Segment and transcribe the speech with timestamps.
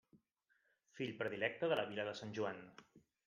[0.99, 2.65] Fill predilecte de la vila de Sant Joan.